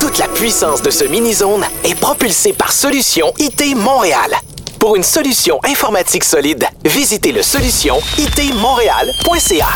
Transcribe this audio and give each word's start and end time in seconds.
Toute 0.00 0.18
la 0.18 0.26
puissance 0.26 0.82
de 0.82 0.90
ce 0.90 1.04
mini-zone 1.04 1.64
est 1.84 1.94
propulsée 1.94 2.52
par 2.52 2.72
Solution 2.72 3.32
IT 3.38 3.76
Montréal. 3.76 4.34
Pour 4.80 4.96
une 4.96 5.04
solution 5.04 5.60
informatique 5.62 6.24
solide, 6.24 6.64
visitez 6.84 7.30
le 7.30 7.42
solution 7.42 8.00
itmontréal.ca. 8.18 9.68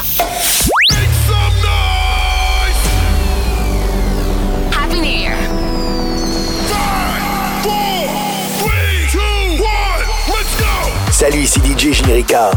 Salut, 11.12 11.38
ici 11.38 11.60
DJ 11.60 11.92
Générica. 11.92 12.50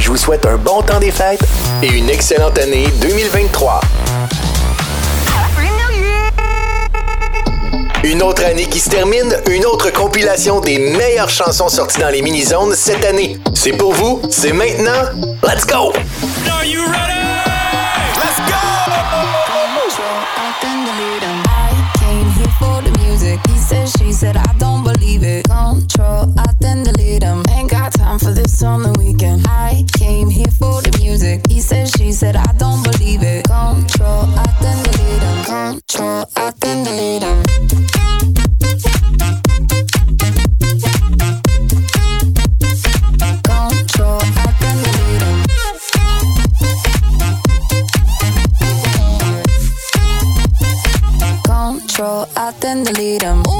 Je 0.00 0.08
vous 0.08 0.16
souhaite 0.16 0.46
un 0.46 0.56
bon 0.56 0.80
temps 0.80 0.98
des 0.98 1.10
fêtes 1.10 1.44
et 1.82 1.88
une 1.88 2.08
excellente 2.08 2.58
année 2.58 2.88
2023. 3.02 3.82
Une 8.02 8.22
autre 8.22 8.44
année 8.44 8.64
qui 8.66 8.80
se 8.80 8.88
termine, 8.88 9.36
une 9.50 9.66
autre 9.66 9.92
compilation 9.92 10.60
des 10.60 10.78
meilleures 10.78 11.28
chansons 11.28 11.68
sorties 11.68 12.00
dans 12.00 12.08
les 12.08 12.22
mini-zones 12.22 12.74
cette 12.74 13.04
année. 13.04 13.38
C'est 13.54 13.72
pour 13.72 13.92
vous, 13.92 14.22
c'est 14.30 14.54
maintenant. 14.54 15.10
Let's 15.42 15.66
go! 15.66 15.92
Are 16.50 16.64
you 16.64 16.80
ready? 16.80 17.20
Let's 18.16 18.38
go! 18.48 18.56
I 21.46 21.74
came 21.98 22.30
here 22.30 22.52
for 22.58 22.80
the 22.82 22.90
music. 23.00 23.38
He 23.48 23.56
said, 23.58 23.86
she 23.88 24.12
said, 24.12 24.36
I 24.36 24.54
don't 24.58 24.82
believe 24.82 25.22
it. 25.22 25.46
Control, 25.48 26.32
I 26.38 26.46
then 26.58 26.84
delete 26.84 27.22
him. 27.22 27.42
Ain't 27.50 27.70
got 27.70 27.92
time 27.92 28.18
for 28.18 28.32
this 28.32 28.62
on 28.62 28.82
the 28.82 28.92
weekend. 28.98 29.46
I 29.46 29.84
came 29.98 30.30
here 30.30 30.50
for 30.58 30.80
the 30.80 30.96
music. 31.02 31.46
He 31.48 31.60
said, 31.60 31.88
she 31.88 32.12
said, 32.12 32.34
I 32.36 32.50
don't 32.56 32.82
believe 32.82 33.22
it. 33.22 33.44
Control, 33.44 34.24
I 34.36 34.46
then 34.62 34.82
delete 34.84 35.22
him. 35.22 35.44
Control, 35.44 36.24
I 36.36 36.52
then 36.60 36.84
delete 36.84 37.22
him. 37.22 37.99
Delete 52.92 53.20
them. 53.20 53.44
Ooh, 53.46 53.59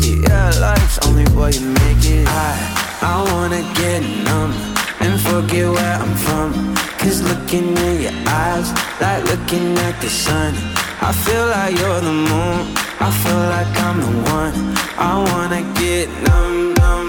take 0.00 0.12
it. 0.12 0.28
Yeah, 0.28 0.50
life's 0.60 0.98
only 1.06 1.24
what 1.36 1.58
you 1.58 1.66
make 1.66 2.04
it. 2.04 2.26
I, 2.28 2.52
I 3.02 3.32
wanna 3.32 3.62
get 3.74 4.02
numb 4.24 4.52
and 5.00 5.20
forget 5.20 5.70
where 5.70 5.96
I'm 6.02 6.14
from. 6.16 6.52
Cause 6.98 7.22
looking 7.22 7.76
in 7.76 8.02
your 8.02 8.16
eyes, 8.26 8.68
like 9.00 9.24
looking 9.24 9.76
at 9.78 10.00
the 10.00 10.08
sun. 10.08 10.54
I 11.00 11.12
feel 11.12 11.46
like 11.46 11.78
you're 11.78 12.00
the 12.00 12.12
moon. 12.12 12.60
I 13.00 13.10
feel 13.22 13.42
like 13.54 13.72
I'm 13.86 14.00
the 14.00 14.12
one. 14.38 14.54
I 14.98 15.12
wanna 15.30 15.62
get 15.80 16.08
numb, 16.26 16.74
numb, 16.74 16.74
numb, 16.74 16.99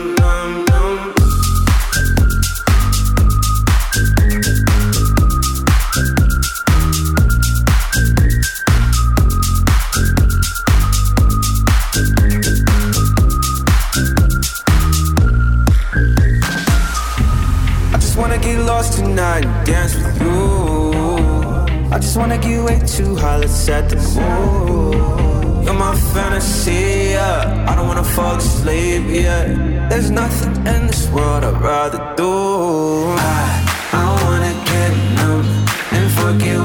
fall 28.22 28.38
asleep, 28.38 29.04
yeah. 29.08 29.44
There's 29.90 30.12
nothing 30.12 30.56
in 30.74 30.82
this 30.88 31.10
world 31.10 31.44
I'd 31.44 31.62
rather 31.62 32.02
do. 32.16 32.34
I, 33.18 33.48
I 34.02 34.06
wanna 34.24 34.54
get 34.72 34.92
numb 35.18 35.46
and 35.98 36.08
forget 36.20 36.61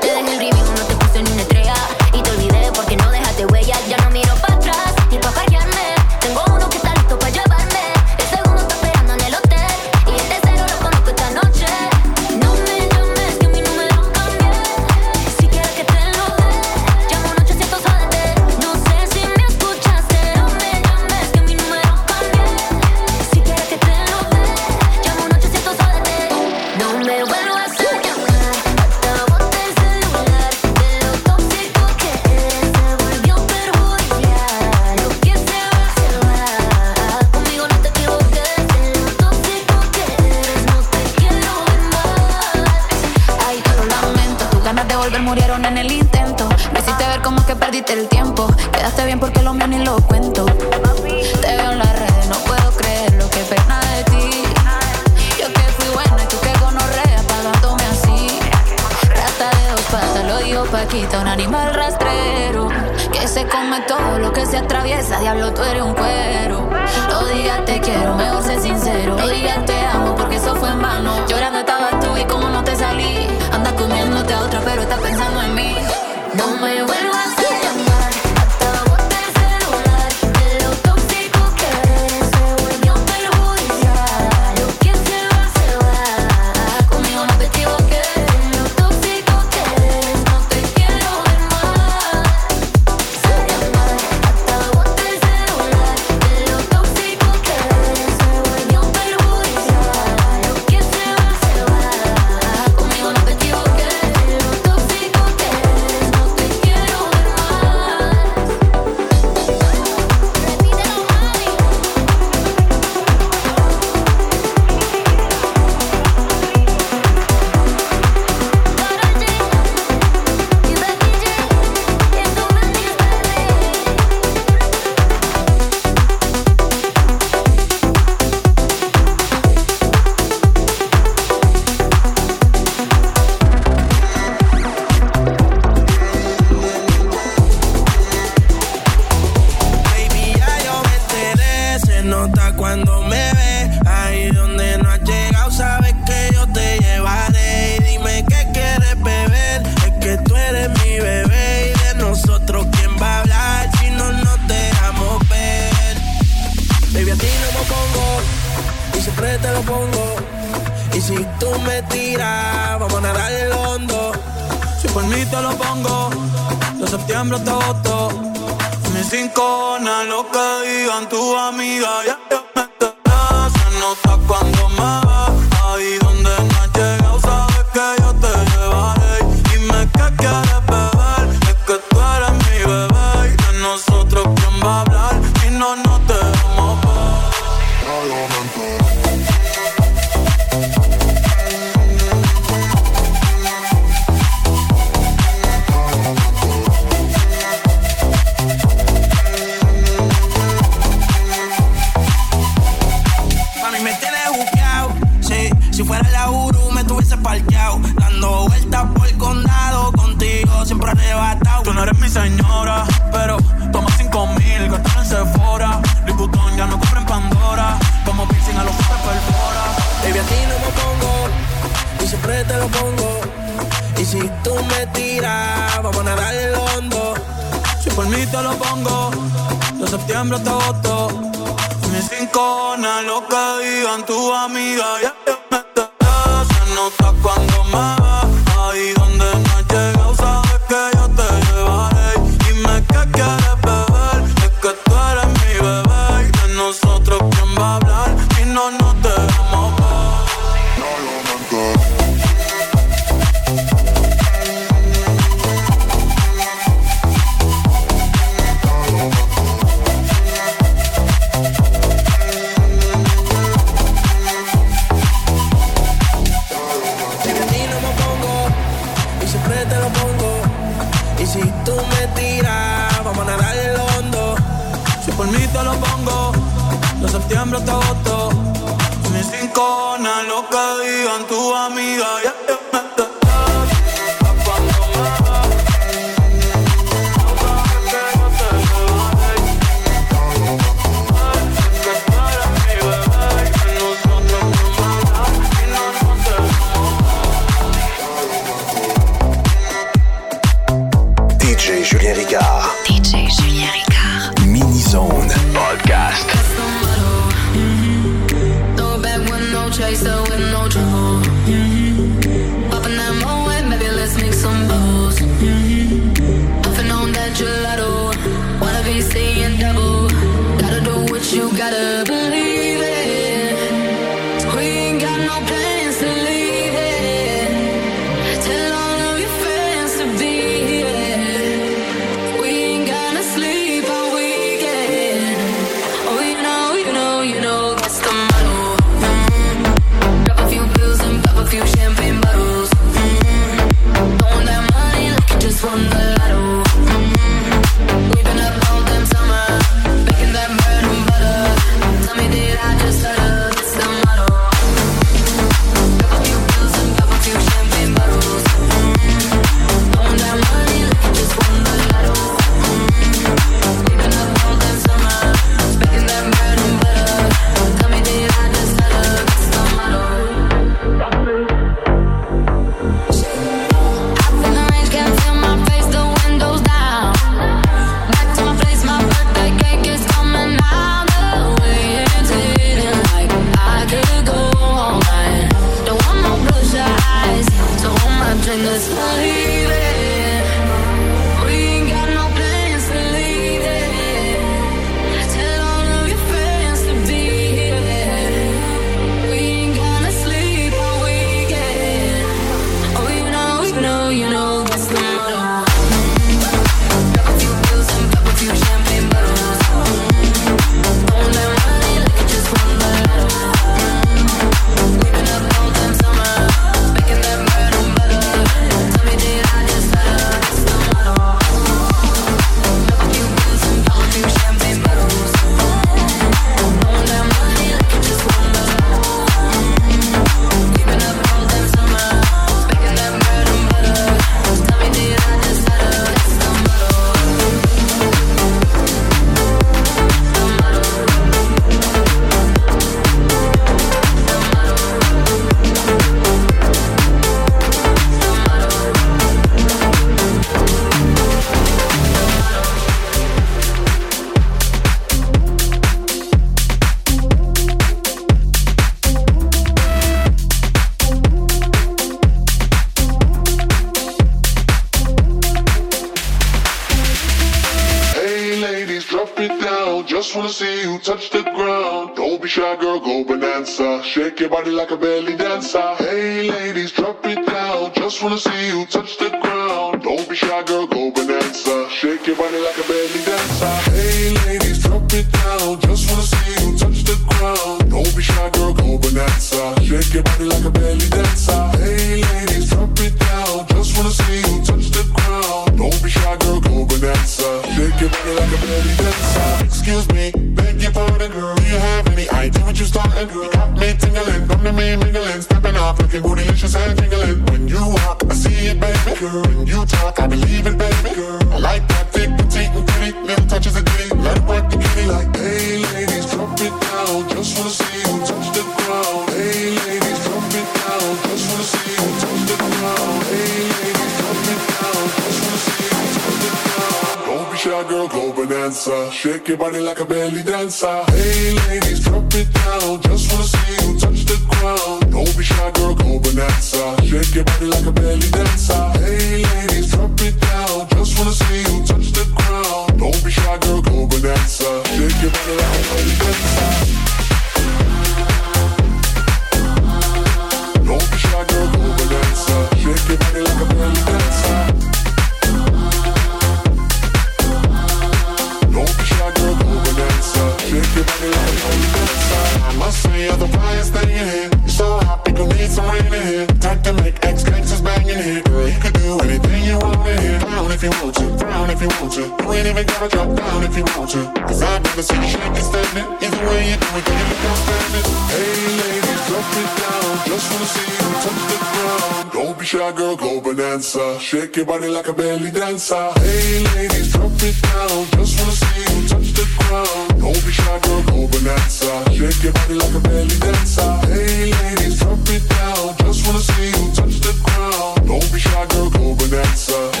if 570.83 570.89
you 570.89 571.05
want 571.05 571.15
to, 571.15 571.37
frown 571.37 571.69
if 571.69 571.81
you 571.81 571.87
want 572.01 572.11
to. 572.13 572.21
You 572.21 572.53
ain't 572.53 572.67
even 572.67 572.85
gotta 572.87 573.07
drop 573.09 573.35
down 573.37 573.63
if 573.63 573.77
you 573.77 573.83
want 573.93 574.09
to. 574.11 574.21
Cause 574.49 574.63
I'd 574.63 574.81
rather 574.87 575.03
see 575.03 575.15
you 575.15 575.27
shaking 575.29 575.61
standing. 575.61 576.07
Either 576.25 576.41
way 576.49 576.73
you 576.73 576.77
do 576.81 576.89
it, 576.97 577.05
then 577.05 577.21
you 577.29 577.53
stand 577.61 577.93
it. 578.01 578.05
Hey 578.33 578.65
ladies, 578.81 579.21
drop 579.29 579.45
it 579.61 579.69
down. 579.77 580.11
Just 580.25 580.45
wanna 580.49 580.65
see 580.73 580.89
you 580.97 581.07
touch 581.21 581.41
the 581.51 581.57
ground. 581.69 582.31
Don't 582.33 582.57
be 582.57 582.65
shy, 582.65 582.91
girl, 582.93 583.15
go 583.15 583.41
bonanza. 583.41 584.19
Shake 584.19 584.55
your 584.55 584.65
body 584.65 584.87
like 584.87 585.07
a 585.07 585.13
belly 585.13 585.51
dancer. 585.51 586.13
Hey 586.17 586.65
ladies, 586.73 587.13
drop 587.13 587.29
it 587.29 587.61
down. 587.61 588.01
Just 588.17 588.39
wanna 588.39 588.57
see 588.57 588.81
you 588.81 589.07
touch 589.07 589.29
the 589.37 589.45
ground. 589.61 590.17
Don't 590.17 590.41
be 590.45 590.51
shy, 590.51 590.79
girl, 590.81 591.03
go 591.03 591.27
bonanza. 591.29 592.09
Shake 592.09 592.41
your 592.41 592.53
body 592.53 592.73
like 592.73 592.95
a 592.95 592.99
belly 593.01 593.37
dancer. 593.37 593.91
Hey 594.09 594.49
ladies, 594.49 594.97
drop 594.97 595.29
it 595.29 595.45
down. 595.45 595.93
Just 596.01 596.25
wanna 596.25 596.41
see 596.41 596.73
you 596.73 596.85
touch 596.97 597.17
the 597.21 597.33
ground. 597.45 598.07
Don't 598.07 598.33
be 598.33 598.39
shy, 598.39 598.65
girl, 598.65 598.89
go 598.89 599.13
bonanza. 599.13 600.00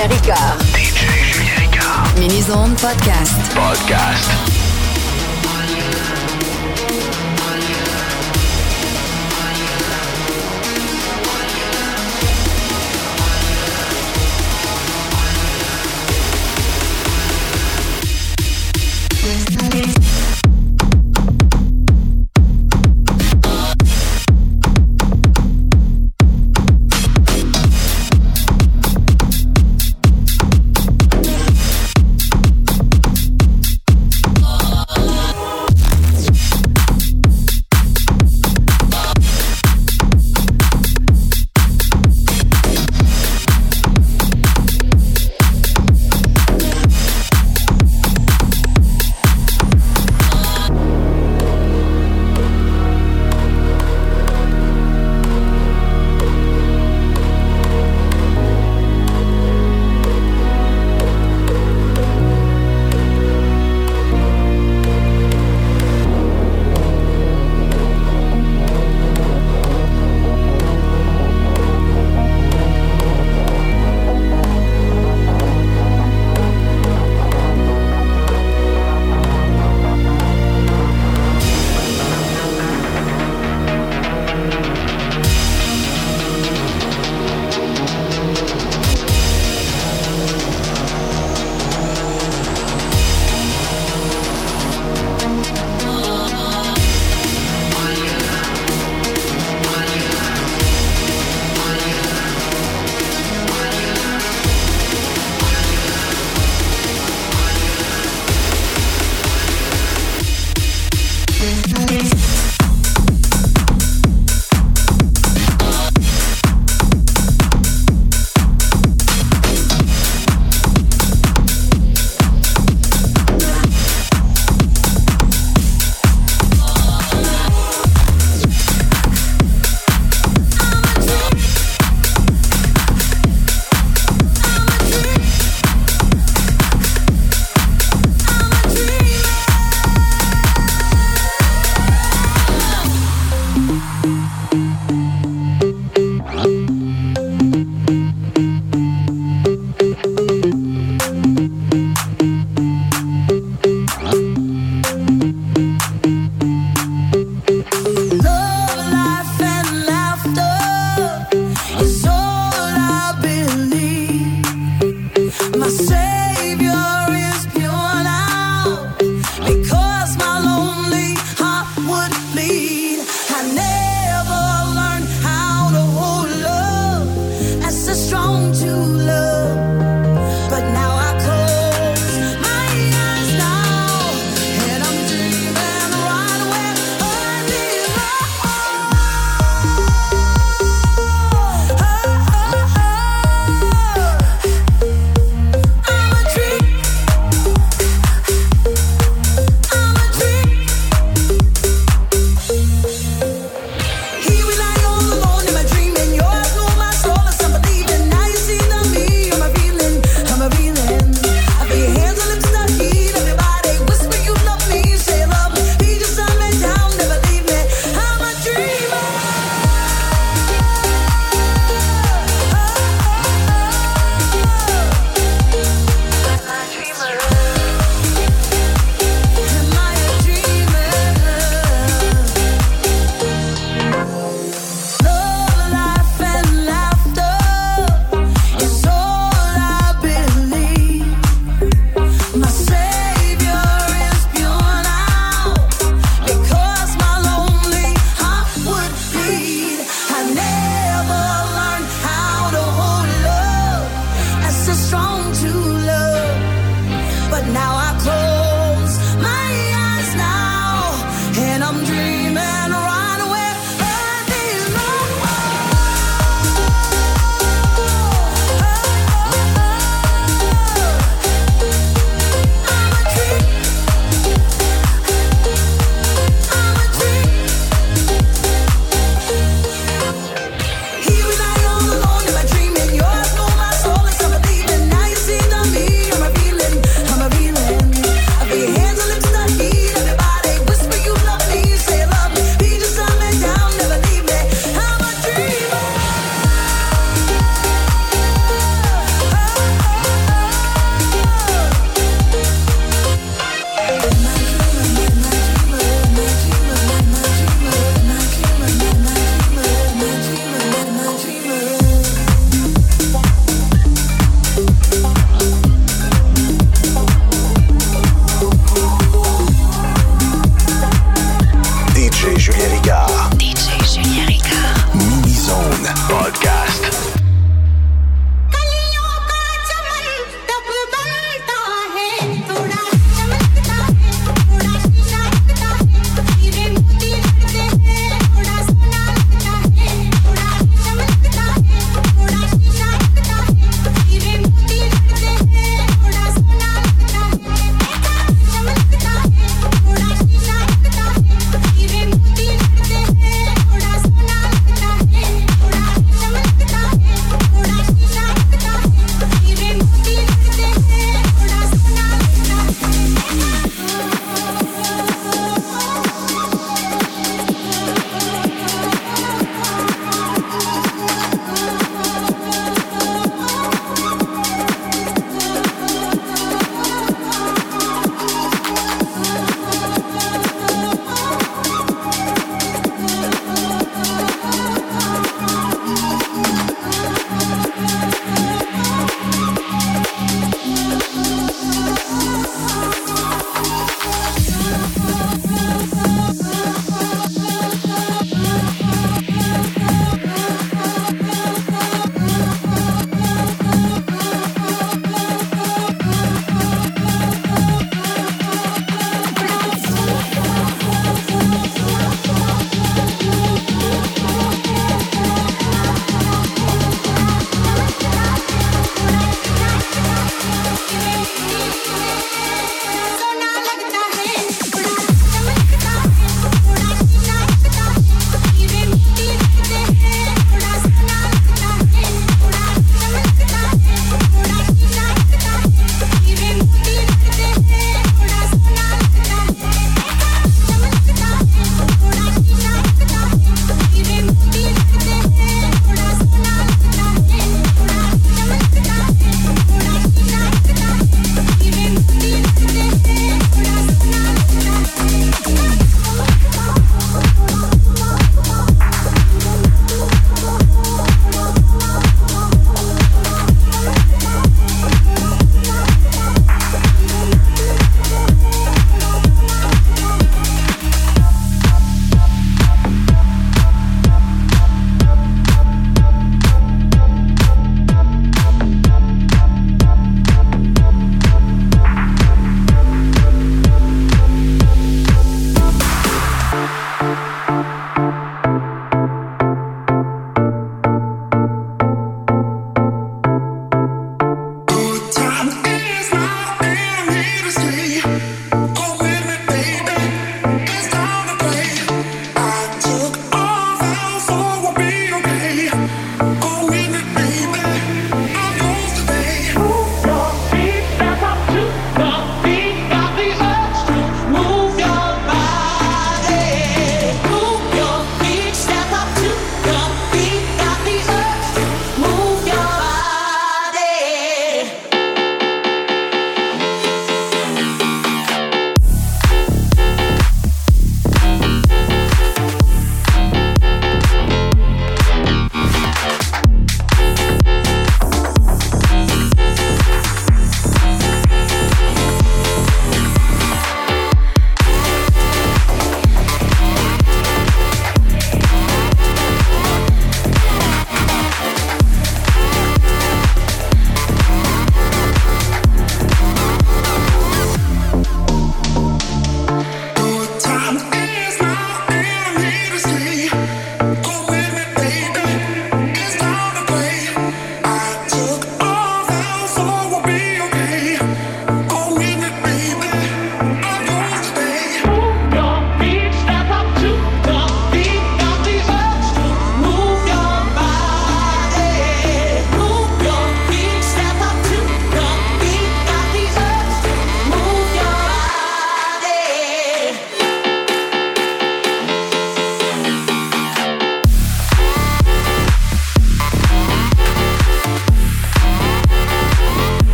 Yarica. 0.00 0.39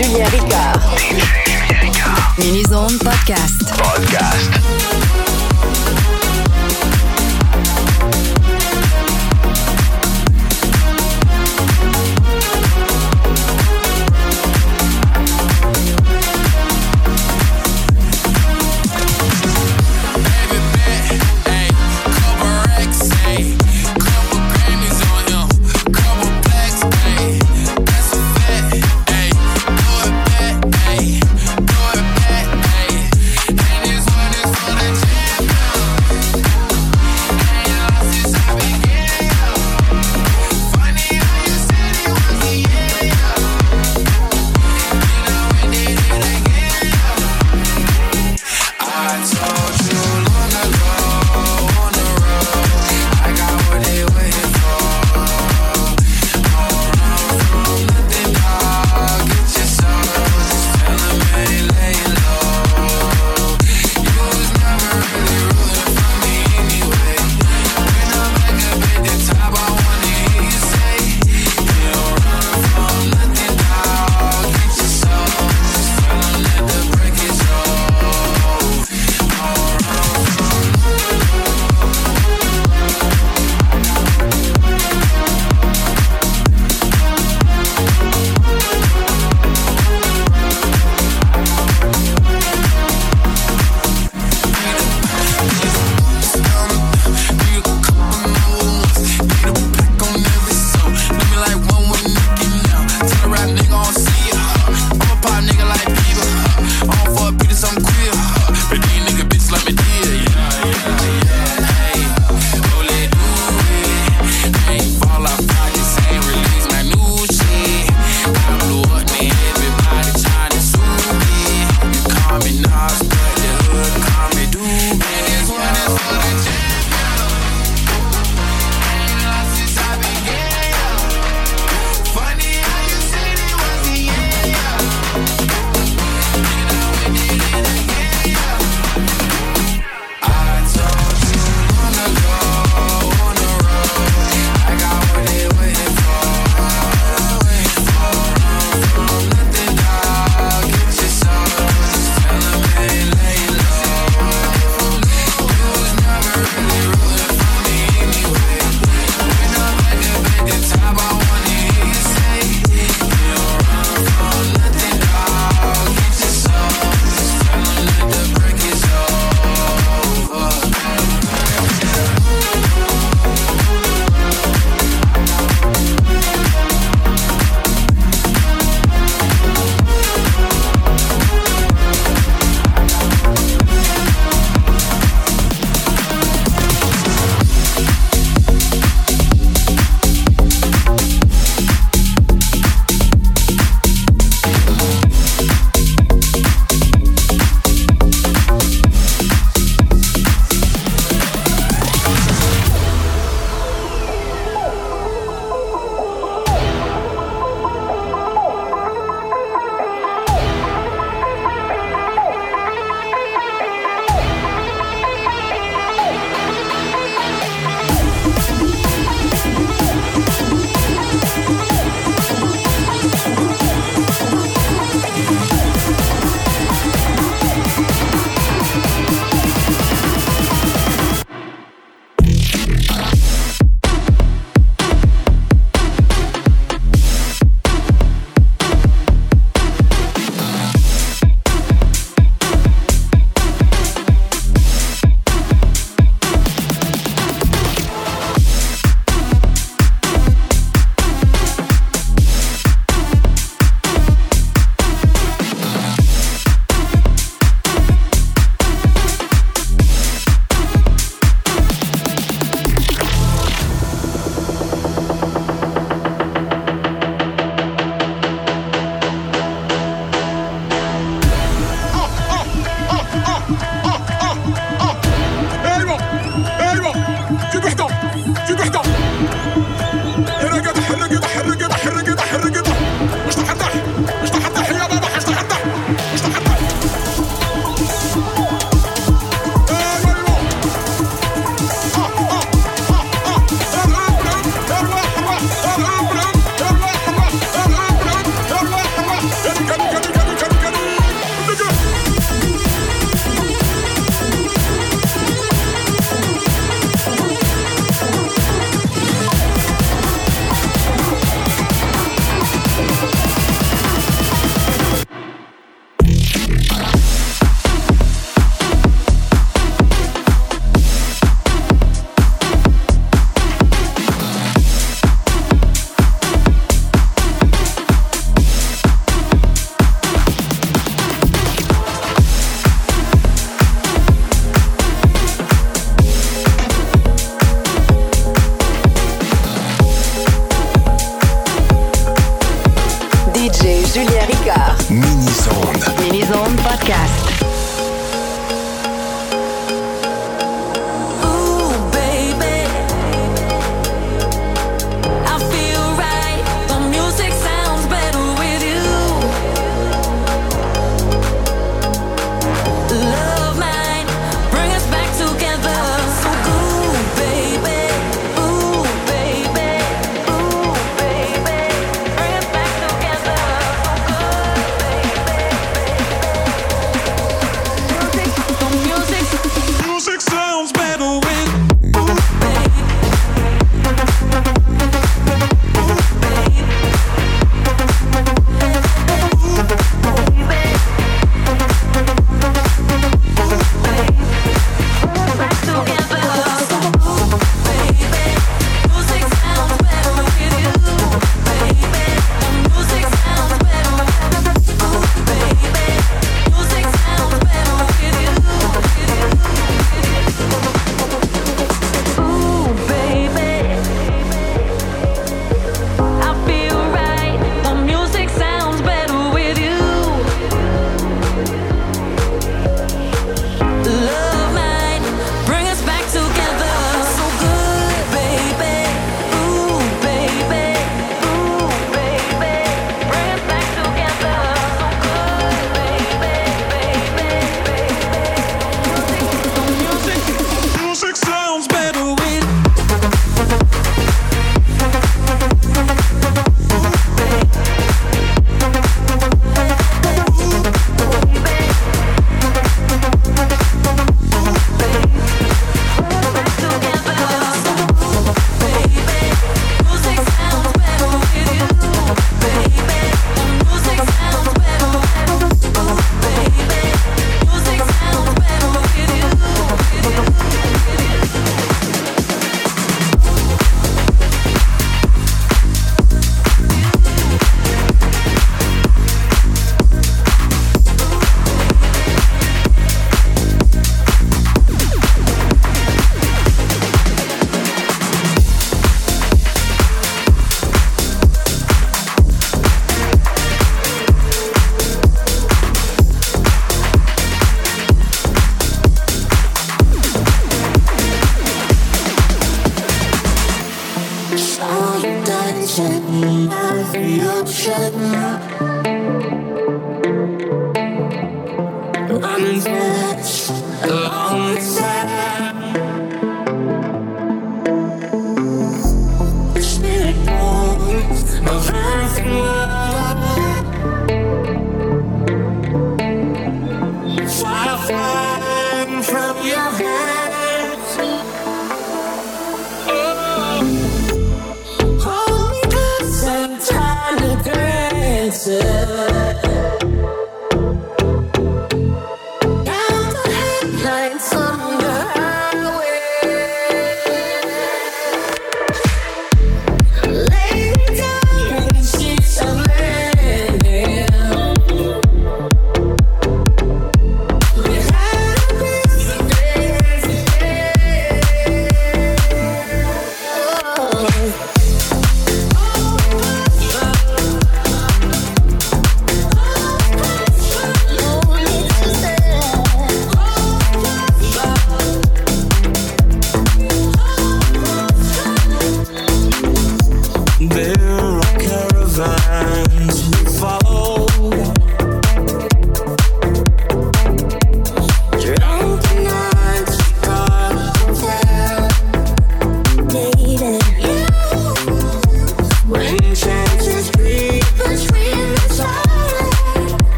Julien 0.00 0.26
Ricard. 0.30 0.80
Julien 0.96 1.26
Mini 2.38 2.64
Zone 2.64 2.96
Podcast. 3.04 3.70
Podcast. 3.76 5.09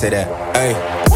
to 0.00 0.10
that. 0.10 0.56
Hey. 0.56 1.07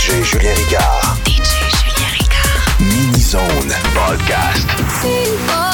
DJ 0.00 0.22
Julien 0.24 0.54
Ricard. 0.54 1.18
DJ 1.24 1.68
Julien 1.68 2.10
Ricard. 2.14 2.80
Mini 2.80 3.20
Zone 3.20 3.70
Podcast. 3.92 5.69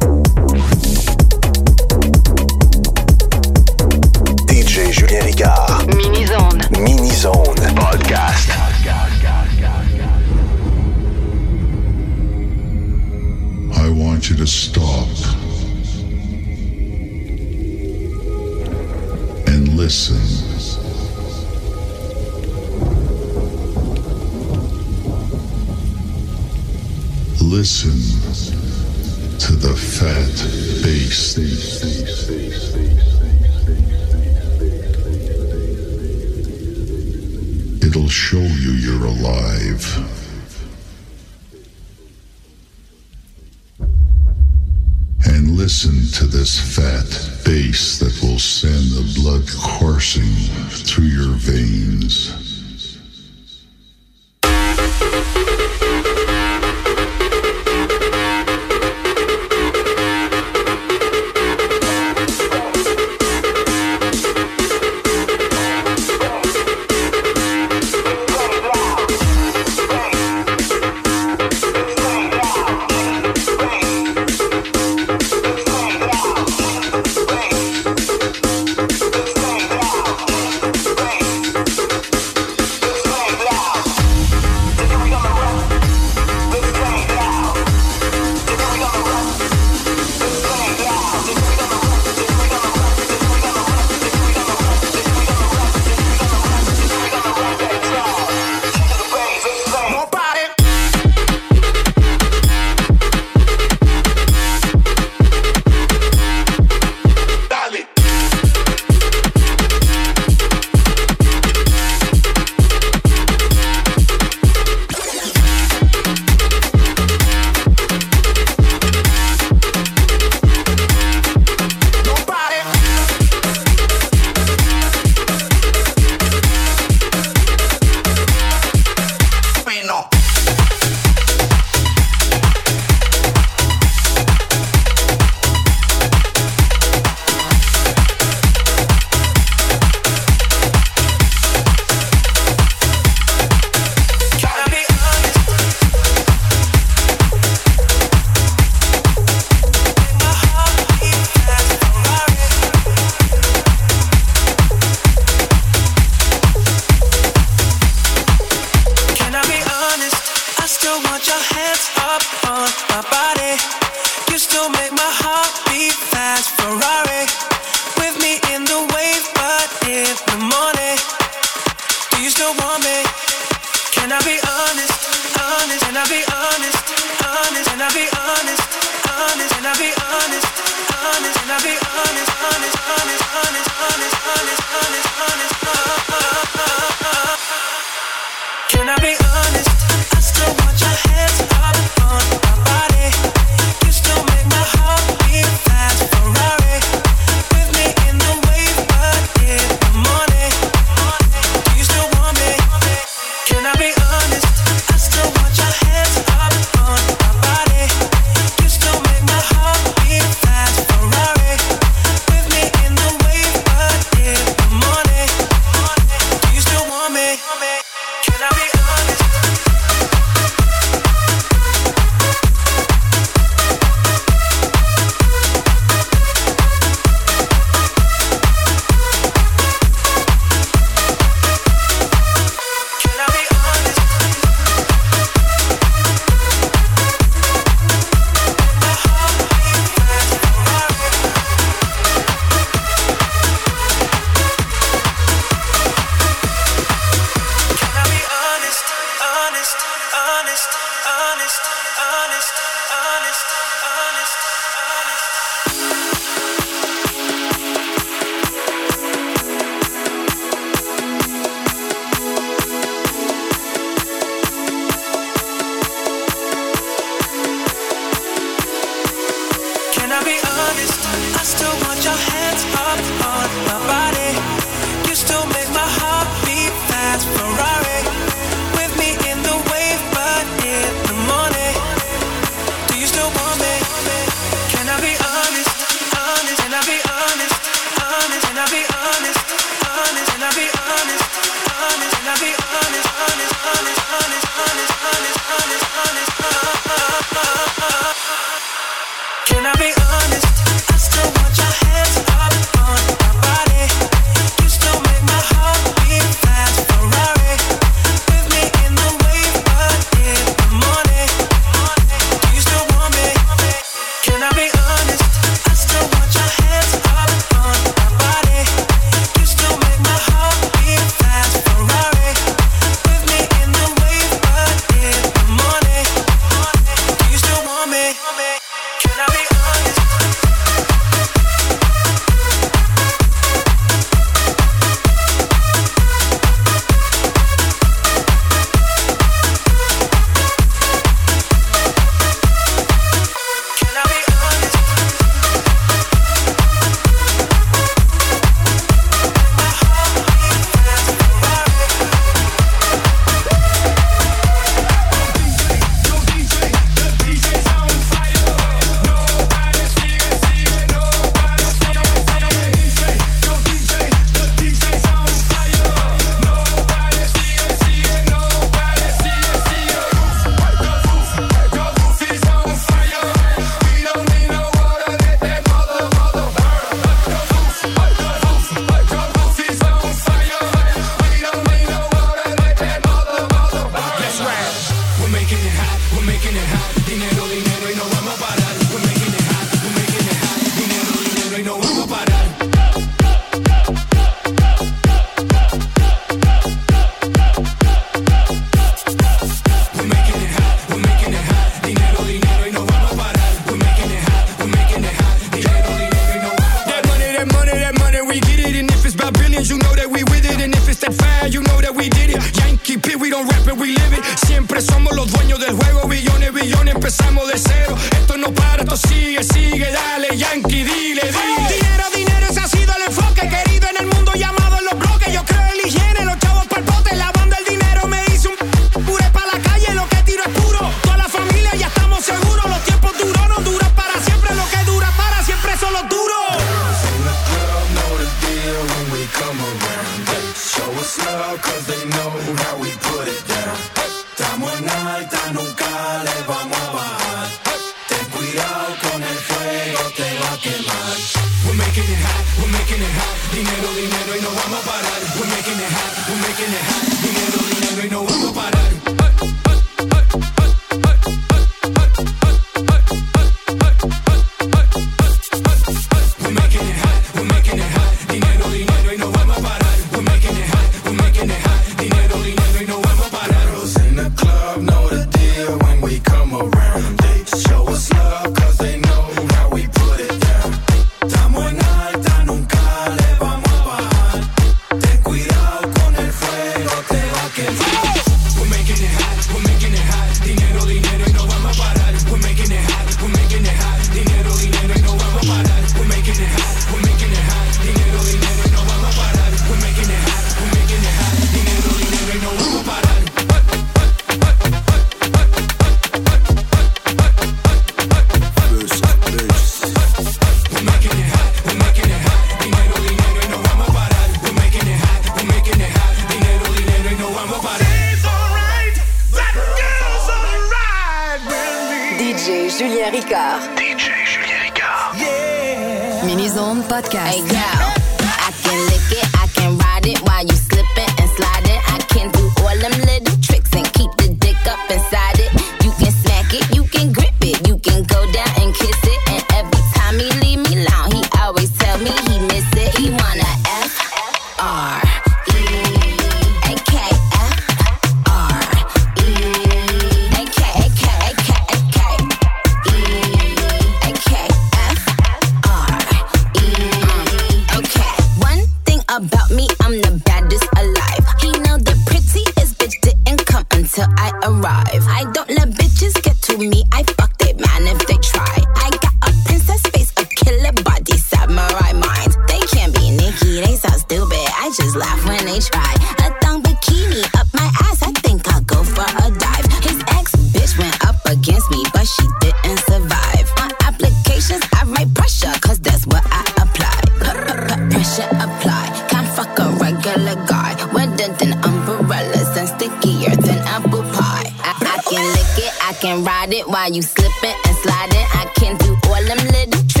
can 595.11 595.27
lick 595.35 595.57
it, 595.59 595.73
I 595.83 595.93
can 595.93 596.23
ride 596.23 596.53
it 596.53 596.67
while 596.67 596.89
you 596.89 597.01
slipping 597.01 597.57
and 597.67 597.75
sliding. 597.83 598.27
I 598.31 598.45
can 598.55 598.77
do 598.77 598.95
all 599.09 599.23
them 599.23 599.43
little 599.51 599.83
tricks 599.87 600.00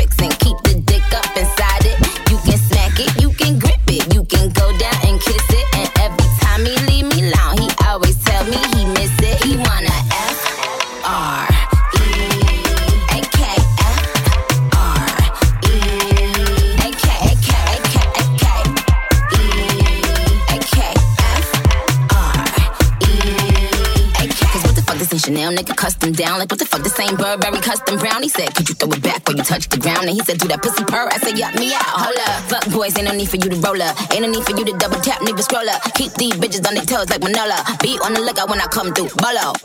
down. 26.21 26.37
Like, 26.37 26.49
what 26.51 26.59
the 26.59 26.65
fuck? 26.65 26.83
This 26.83 26.97
ain't 26.99 27.17
Burberry 27.17 27.59
custom 27.61 27.97
brown. 27.97 28.21
He 28.21 28.29
said, 28.29 28.53
Could 28.53 28.69
you 28.69 28.75
throw 28.75 28.91
it 28.93 29.01
back 29.01 29.27
when 29.27 29.37
you 29.37 29.43
touch 29.43 29.67
the 29.67 29.77
ground? 29.77 30.05
And 30.05 30.13
he 30.13 30.21
said, 30.21 30.37
Do 30.37 30.47
that 30.49 30.61
pussy 30.61 30.85
purr. 30.85 31.09
I 31.09 31.17
said, 31.17 31.37
Yup, 31.37 31.55
me 31.55 31.73
out. 31.73 31.97
Hold 31.97 32.19
up. 32.29 32.37
Fuck 32.45 32.65
boys, 32.71 32.97
ain't 32.97 33.07
no 33.09 33.13
need 33.13 33.29
for 33.29 33.37
you 33.37 33.49
to 33.49 33.57
roll 33.57 33.81
up. 33.81 33.97
Ain't 34.13 34.21
no 34.21 34.29
need 34.29 34.45
for 34.45 34.53
you 34.53 34.65
to 34.65 34.73
double 34.77 35.01
tap, 35.01 35.21
need 35.21 35.35
to 35.35 35.43
scroll 35.43 35.67
up. 35.67 35.81
Keep 35.97 36.13
these 36.21 36.33
bitches 36.37 36.61
on 36.67 36.77
their 36.77 36.85
toes 36.85 37.09
like 37.09 37.21
Manola. 37.21 37.57
Be 37.81 37.97
on 38.05 38.13
the 38.13 38.21
lookout 38.21 38.49
when 38.49 38.61
I 38.61 38.69
come 38.69 38.93
through. 38.93 39.09
Bolo. 39.17 39.57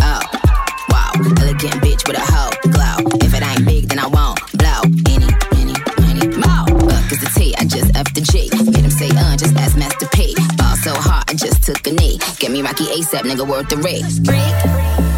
Oh, 0.00 0.22
wow. 0.88 1.12
Elegant 1.44 1.76
bitch 1.84 2.08
with 2.08 2.16
a 2.16 2.24
hoe 2.24 2.56
glow. 2.72 2.96
If 3.20 3.36
it 3.36 3.44
ain't 3.44 3.64
big, 3.68 3.92
then 3.92 4.00
I 4.00 4.08
won't 4.08 4.40
blow. 4.56 4.80
Any, 5.12 5.28
any, 5.60 5.76
any 6.08 6.24
more. 6.40 6.64
Fuck 6.88 7.12
is 7.12 7.20
the 7.20 7.30
T, 7.36 7.52
I 7.60 7.68
just 7.68 7.92
F 7.92 8.08
the 8.16 8.24
G. 8.24 8.48
Get 8.48 8.80
him 8.80 8.90
say, 8.90 9.12
uh, 9.12 9.36
just 9.36 9.54
ask 9.60 9.76
Master 9.76 10.08
P. 10.16 10.32
Ball 10.56 10.76
so 10.80 10.96
hard, 10.96 11.28
I 11.28 11.34
just 11.34 11.68
took 11.68 11.84
a 11.86 11.92
knee. 11.92 12.16
Get 12.40 12.50
me 12.50 12.62
Rocky 12.62 12.88
ASAP, 12.96 13.28
nigga, 13.28 13.44
worth 13.44 13.68
the 13.68 13.76
risk. 13.76 14.24
Break. 14.24 15.17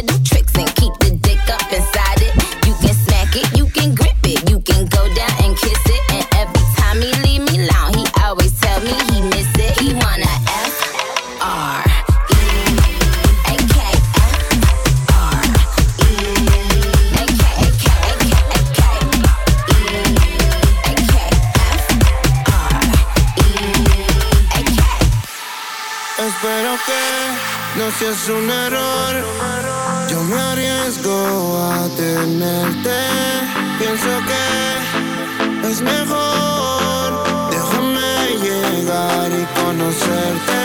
Es 28.23 28.29
un 28.29 28.47
error, 28.51 29.15
yo 30.07 30.23
me 30.25 30.35
arriesgo 30.39 31.57
a 31.57 31.89
tenerte. 31.97 32.99
Pienso 33.79 34.09
que 34.29 35.67
es 35.67 35.81
mejor 35.81 37.23
Déjame 37.49 38.37
llegar 38.43 39.31
y 39.31 39.43
conocerte. 39.59 40.61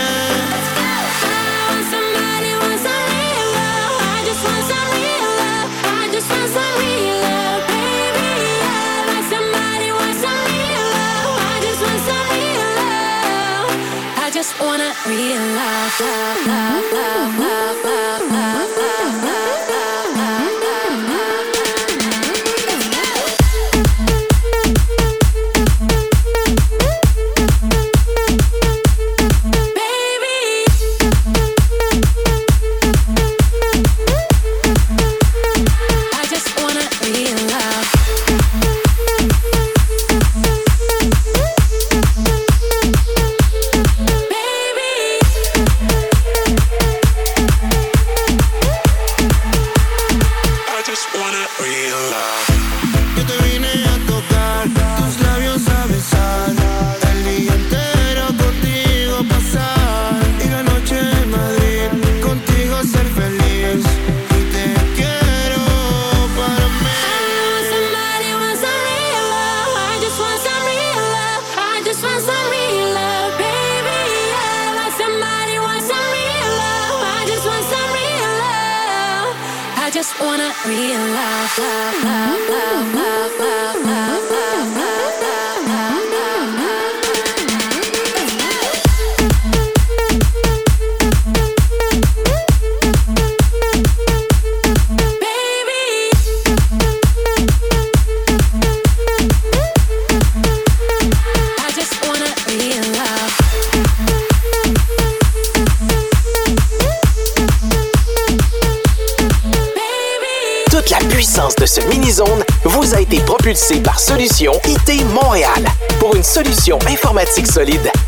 Let's 0.53 0.69
go. 0.77 1.33
I 1.33 1.65
want 1.71 1.85
somebody, 1.95 2.51
want 2.61 2.79
some 2.85 3.05
real 3.09 3.49
love. 3.57 3.93
I 4.05 4.21
just 4.27 4.41
want 4.45 4.63
some 4.69 4.89
real 4.93 5.29
love. 5.41 5.69
I 5.97 6.05
just 6.13 6.29
want 6.29 6.49
some 6.57 6.75
real 6.77 7.17
love, 7.25 7.61
baby. 7.73 8.29
I 8.61 9.01
want 9.09 9.25
somebody, 9.33 9.87
want 9.97 10.17
some 10.21 10.41
real 10.45 10.85
love. 10.93 11.29
I 11.41 11.57
just 11.65 11.81
want 11.81 12.01
some 12.05 12.27
real 12.37 12.69
love. 12.81 13.67
I 14.21 14.27
just 14.29 14.51
wanna 14.61 14.91
realize 15.09 15.97
that. 15.97 16.37
love. 16.45 16.96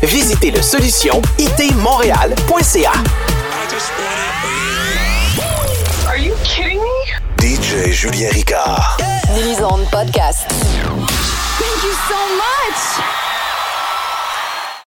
Visitez 0.02 0.52
le 0.52 0.62
solution 0.62 1.20
itmontréal.ca. 1.38 2.19